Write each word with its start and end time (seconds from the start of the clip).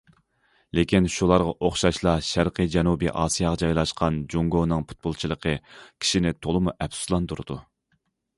لېكىن، 0.77 1.09
شۇلارغا 1.15 1.51
ئوخشاشلا 1.67 2.13
شەرقىي 2.27 2.71
جەنۇبىي 2.75 3.11
ئاسىياغا 3.25 3.59
جايلاشقان 3.65 4.17
جۇڭگونىڭ 4.35 4.87
پۇتبولچىلىقى 4.93 5.55
كىشىنى 5.69 6.33
تولىمۇ 6.47 6.75
ئەپسۇسلاندۇرىدۇ. 6.79 7.61